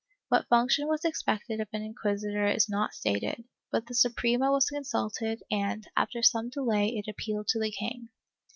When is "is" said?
2.47-2.67